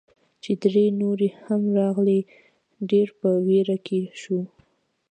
چې 0.43 0.51
درې 0.63 0.85
نورې 1.01 1.29
هم 1.45 1.61
راغلې، 1.79 2.19
ډېر 2.89 3.07
په 3.19 3.29
ویره 3.45 3.77
کې 3.85 3.99
شوو. 4.21 4.41